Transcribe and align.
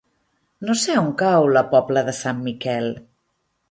No 0.69 0.75
sé 0.85 0.95
on 1.03 1.13
cau 1.21 1.47
la 1.59 1.65
Pobla 1.77 2.07
de 2.11 2.19
Sant 2.25 2.43
Miquel. 2.51 2.95